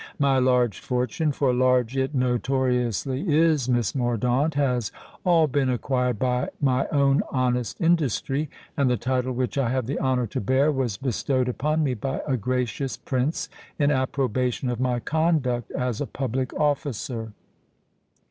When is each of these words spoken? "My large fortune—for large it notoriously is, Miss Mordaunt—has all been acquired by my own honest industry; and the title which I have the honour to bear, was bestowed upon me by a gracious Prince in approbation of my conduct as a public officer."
"My 0.17 0.39
large 0.39 0.79
fortune—for 0.79 1.53
large 1.53 1.95
it 1.95 2.15
notoriously 2.15 3.29
is, 3.29 3.69
Miss 3.69 3.93
Mordaunt—has 3.93 4.91
all 5.23 5.45
been 5.45 5.69
acquired 5.69 6.17
by 6.17 6.49
my 6.59 6.87
own 6.87 7.21
honest 7.31 7.79
industry; 7.79 8.49
and 8.75 8.89
the 8.89 8.97
title 8.97 9.31
which 9.33 9.59
I 9.59 9.69
have 9.69 9.85
the 9.85 9.99
honour 9.99 10.25
to 10.25 10.41
bear, 10.41 10.71
was 10.71 10.97
bestowed 10.97 11.47
upon 11.47 11.83
me 11.83 11.93
by 11.93 12.23
a 12.27 12.35
gracious 12.35 12.97
Prince 12.97 13.47
in 13.77 13.91
approbation 13.91 14.69
of 14.71 14.79
my 14.79 14.99
conduct 14.99 15.69
as 15.69 16.01
a 16.01 16.07
public 16.07 16.51
officer." 16.55 17.33